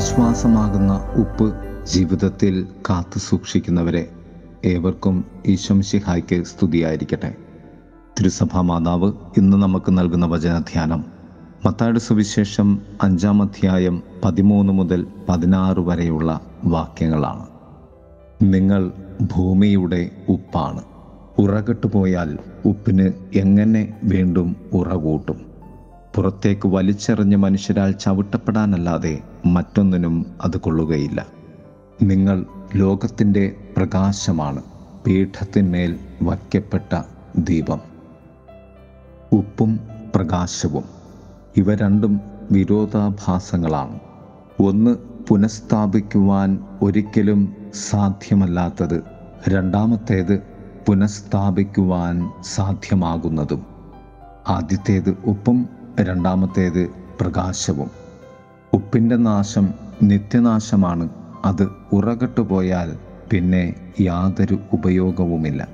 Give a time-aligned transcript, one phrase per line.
[0.00, 1.54] വിശ്വാസമാകുന്ന ഉപ്പ്
[1.86, 4.12] ജീവിതത്തിൽ കാത്തു സൂക്ഷിക്കുന്നവരെ
[4.64, 7.34] ഏവർക്കും ഈശംഷിഹായ്ക്ക് സ്തുതിയായിരിക്കട്ടെ.
[8.20, 11.04] തിരുസഭാ മാതാവ് ഇന്ന് നമുക്ക് നൽകുന്ന വചനധ്യാനം
[11.66, 17.46] മത്തായുടെ സുവിശേഷം അഞ്ചാം അധ്യായം പതിമൂന്ന് മുതൽ പതിനാറ് വരെയുള്ള വാക്യങ്ങളാണ്.
[18.42, 18.92] നിങ്ങൾ
[19.36, 20.82] ഭൂമിയുടെ ഉപ്പാണ്.
[21.38, 25.49] ഉറകെട്ടുപോയാൽ ഉപ്പിന് എങ്ങനെ വീണ്ടും ഉറ കൂട്ടും
[26.14, 31.26] പുറത്തേക്ക് വലിച്ചെറിഞ്ഞ് മനുഷ്യരാൽ ചവിട്ടപ്പെടാനല്ലാതെ മറ്റൊന്നിനും അത് കൊള്ളുകയില്ല.
[32.02, 32.46] നിങ്ങൾ
[32.76, 34.62] ലോകത്തിന്റെ പ്രകാശമാണ്
[35.06, 37.02] പീഠത്തിന്മേൽ വയ്ക്കപ്പെട്ട
[37.38, 37.80] ദീപം.
[39.32, 39.80] ഉപ്പും
[40.14, 40.84] പ്രകാശവും.
[41.56, 42.20] ഇവ രണ്ടും
[42.50, 43.98] വിരോധാഭാസങ്ങളാണ്.
[44.60, 44.96] ഒന്ന്
[45.28, 47.56] പുനഃസ്ഥാപിക്കുവാൻ ഒരിക്കലും
[47.90, 49.02] സാധ്യമല്ലാത്തത്
[49.48, 50.42] രണ്ടാമത്തേത്
[50.86, 53.66] പുനഃസ്ഥാപിക്കുവാൻ സാധ്യമാകുന്നതും.
[54.48, 56.90] ആദ്യത്തേത് ഉപ്പും രണ്ടാമത്തേത്
[57.20, 57.90] പ്രകാശവും.
[58.72, 61.08] ഉപ്പിന്റെ നാശം നിത്യനാശമാണ്.
[61.44, 62.96] അത് ഉറകെട്ടുപോയാൽ
[63.32, 65.68] പിന്നെ യാതൊരു ഉപയോഗവുമില്ല.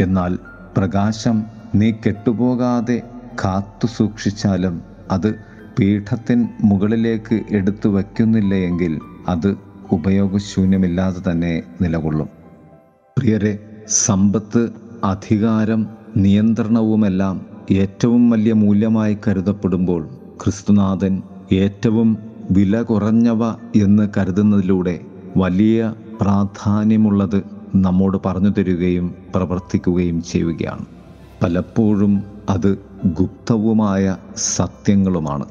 [0.00, 0.38] എന്നാൽ
[0.76, 1.44] പ്രകാശം
[1.74, 3.02] നീ കെട്ടുപോകാതെ
[3.44, 5.34] കാത്തു സൂക്ഷിച്ചാലും അത്
[5.78, 9.56] പീഠത്തിൻ മുകളിലേക്ക് എടുത്തു വയ്ക്കുന്നില്ലയെങ്കിൽ അത്
[9.92, 12.28] ഉപയോഗശൂന്യമില്ലാതെ തന്നെ നിലകൊള്ളും.
[13.16, 14.72] പ്രിയരെ സമ്പത്ത്
[15.04, 20.08] അധികാരം നിയന്ത്രണവുമെല്ലാം ഏറ്റവും വലിയ മൂല്യമായി കരുതപ്പെടുമ്പോൾ
[20.44, 21.22] ക്രിസ്തുനാഥൻ
[21.52, 22.16] ഏറ്റവും
[22.50, 23.44] വില കുറഞ്ഞവ
[23.82, 25.00] എന്ന് കരുതുന്നതിലൂടെ
[25.36, 27.42] വലിയ പ്രാധാന്യമുള്ളത്
[27.74, 30.84] നമ്മോട് പറഞ്ഞു തരികയും പ്രവർത്തിക്കുകയും ചെയ്യുകയാണ്.
[31.42, 35.44] പലപ്പോഴും അത് ഗുപ്തവുമായ സത്യങ്ങളുമാണ്.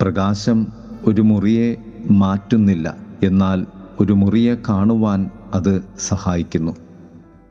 [0.00, 0.66] പ്രകാശം
[1.04, 1.76] ഒരു മുറിയെ
[2.10, 3.66] മാറ്റുന്നില്ല എന്നാൽ
[4.00, 6.76] ഒരു മുറിയെ കാണുവാൻ അത് സഹായിക്കുന്നു.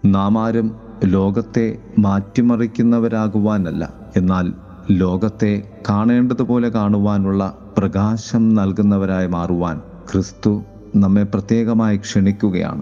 [0.05, 3.93] നാം ആരും ലോകത്തെ മാറ്റിമറിക്കുന്നവരാകുവാനല്ല.
[4.17, 4.53] എന്നാൽ
[4.91, 10.63] ലോകത്തെ കാണേണ്ടതുപോലെ കാണുവാനുള്ള പ്രകാശം നൽകുന്നവരായി മാറുവാൻ ക്രിസ്തു
[10.95, 12.81] നമ്മെ പ്രത്യേകമായി ക്ഷണിക്കുകയാണ്.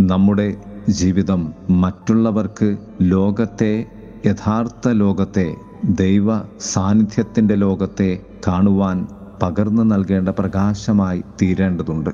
[0.00, 0.56] നമ്മുടെ
[0.88, 3.86] ജീവിതം മറ്റുള്ളവർക്ക് ലോകത്തെ
[4.26, 5.54] യഥാർത്ഥ ലോകത്തെ
[5.84, 9.06] ദൈവ സാന്നിധ്യത്തിന്റെ ലോകത്തെ കാണുവാൻ
[9.42, 12.10] പകർന്നു നൽകേണ്ട പ്രകാശമായി തീരേണ്ടതുണ്ട്.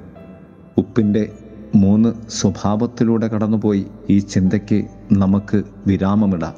[0.78, 1.32] ഉപ്പിന്റെ
[1.74, 6.54] മൂന്ന് സ്വഭാവത്തിലൂടെ കടന്നുപോയി ഈ ചിന്തയ്ക്ക് നമുക്ക് വിരാമമിടാം.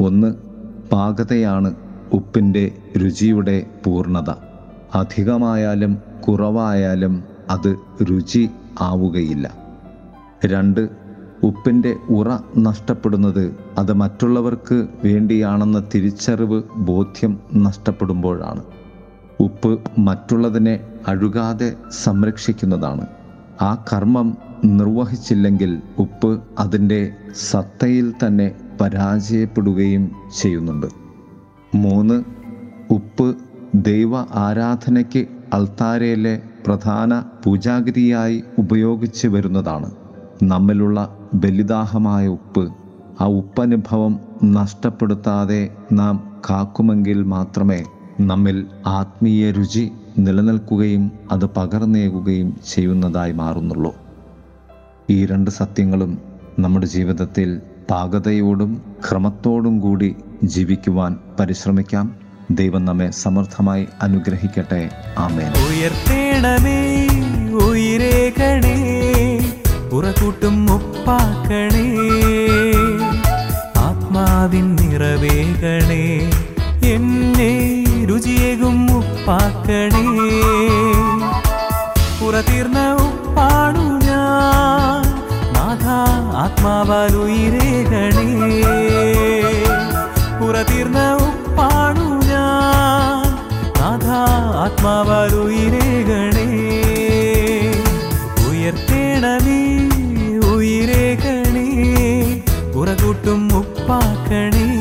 [0.00, 0.34] ഒന്ന്
[0.92, 1.74] പാകതയാണ്
[2.12, 4.30] ഉപ്പിന്റെ രുചിയുടെ പൂർണത.
[4.94, 5.98] അധികമായാലും
[6.28, 8.50] കുറവായാലും അത് രുചി
[8.80, 9.50] ആവുകയില്ല.
[10.46, 10.88] രണ്ട്
[11.42, 18.64] ഉപ്പിന്റെ ഉറ നഷ്ടപ്പെടുന്നത് അത് മറ്റുള്ളവർക്ക് വേണ്ടിയാണെന്ന തിരിച്ചറിവ് ബോധ്യം നഷ്ടപ്പെടുമ്പോഴാണ്.
[19.40, 23.06] ഉപ്പ് മറ്റുള്ളതിനെ അഴുകാതെ സംരക്ഷിക്കുന്നതാണ്.
[23.62, 27.12] ആ കർമ്മം നിർവഹിച്ചില്ലെങ്കിൽ ഉപ്പ് അതിന്റെ
[27.50, 30.86] സത്തയിൽ തന്നെ പരാജയപ്പെടുകയും ചെയ്യുന്നുണ്ട്.
[31.74, 32.24] മൂന്ന്
[32.90, 33.36] ഉപ്പ്
[33.74, 39.90] ദൈവ ആരാധനയ്ക്ക് അൾത്താരയിലെ പ്രധാന പൂജാഗിരിയായി ഉപയോഗിച്ച് വരുന്നതാണ്.
[40.42, 42.72] നമ്മിലുള്ള ബലിദാഹമായ ഉപ്പ്
[43.20, 47.84] ആ ഉപ്പനുഭവം നഷ്ടപ്പെടുത്താതെ നാം കാക്കുമെങ്കിൽ മാത്രമേ
[48.20, 54.01] നമ്മിൽ ആത്മീയ രുചി നിലനിൽക്കുകയും അത് പകർന്നേകുകയും ചെയ്യുന്നതായി മാറുന്നുള്ളൂ.
[55.10, 56.18] ഈ രണ്ട് സത്യങ്ങളും
[56.58, 62.14] നമ്മുടെ ജീവിതത്തിൽ പാകതയോടും ക്രമത്തോടും കൂടി ജീവിക്കുവാൻ പരിശ്രമിക്കാം.
[62.50, 64.90] ദൈവം നമ്മെ സമർത്ഥമായി അനുഗ്രഹിക്കട്ടെ.
[65.18, 65.48] ആമേൻ.
[65.48, 67.08] ഉയർത്തേണമേ
[67.54, 68.76] ഉയരേകണേ
[69.92, 71.96] പുറകൂട്ടും ഉപ്പാക്കണേ
[73.76, 76.30] ആത്മാവിൻ നിറവേകണേ
[76.84, 80.06] എന്നെ രുചിയേകും ഉപ്പാക്കണേ.
[82.20, 82.78] പുറതീർന്ന
[86.52, 88.26] ആത്മാവാൽ ഉയരേകണേ
[90.40, 93.30] പുറതീർന്ന ഉപ്പാണു ഞാൻ.
[93.78, 94.06] നാഥ
[94.64, 96.46] ആത്മാവാൽ ഉയരേകണേ
[98.48, 99.60] ഉയർത്തേണമേ
[100.52, 101.68] ഉയരേകണേ.
[102.74, 104.71] പുറകൂട്ടും ഉപ്പാക്കണേ.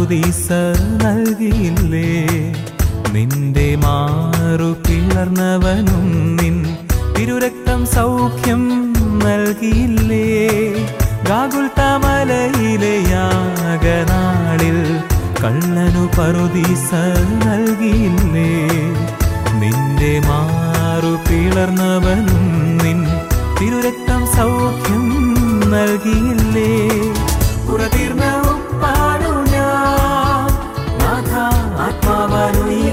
[0.00, 0.48] പറുദീസ
[1.02, 2.10] നൽകിയില്ലേ?
[3.12, 6.06] നിന്റെ മാറു പിളർന്നവനും
[6.36, 6.56] നിൻ
[7.16, 8.62] തിരുരക്തം സൗഖ്യം
[9.24, 10.24] നൽകിയില്ലേ?
[11.28, 14.78] ഗാഗുൽത്താമലയിലെ യാഗനാളിൽ
[15.42, 16.90] കള്ളനു പറുദീസ
[17.46, 18.09] നൽകിയില്ലേ?
[32.12, 32.89] ആത്മാവനുയിരേകണേ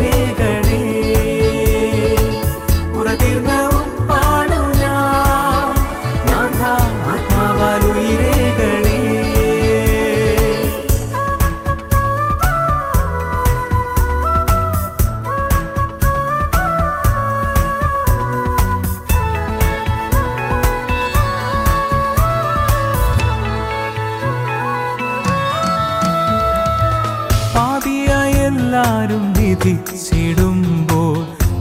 [28.77, 31.13] എല്ലാരും വിധിച്ചിടുമ്പോൾ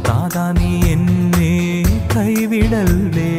[0.07, 1.53] താതാ നീ എന്നെ
[2.15, 3.31] കൈവിടല്ലേ?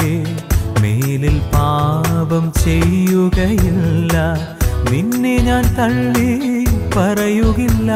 [0.81, 4.15] മേലിൽ പാപം ചെയ്യുകയില്ല
[4.91, 6.31] നിന്നെ ഞാൻ തള്ളി
[6.95, 7.91] പറയുകില്ല.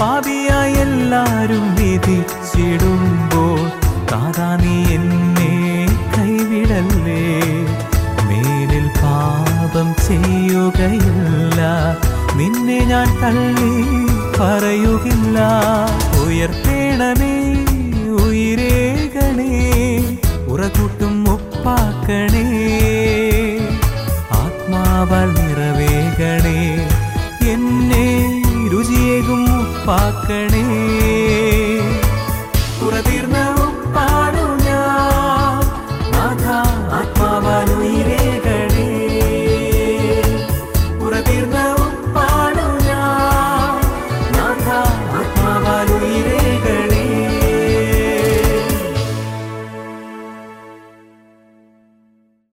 [0.00, 3.58] പാപിയായ എല്ലാരും വിധിച്ചിടുമ്പോൾ
[4.12, 5.52] താതാ നീ എന്നെ
[6.16, 7.22] കൈവിടല്ലേ?
[8.28, 11.60] മേലിൽ പാപം ചെയ്യുകയില്ല
[12.40, 13.74] നിന്നെ ഞാൻ തള്ളി
[14.40, 15.38] പറയുകില്ല
[16.24, 17.34] ഉയർത്തേണമേ
[18.18, 19.52] ഉയരേകണേ
[20.52, 22.46] ഉറകൂട്ടും ഉപ്പാക്കണേ
[24.40, 26.58] ആത്മാവാൽ നിറവേകണേ
[27.52, 28.06] എന്നെ
[28.72, 30.64] രുചിയേകും ഉപ്പാക്കണേ